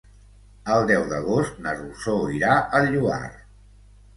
El 0.75 0.85
deu 0.91 1.03
d'agost 1.11 1.61
na 1.67 1.75
Rosó 1.81 2.17
irà 2.39 2.57
al 2.81 2.91
Lloar. 2.97 3.25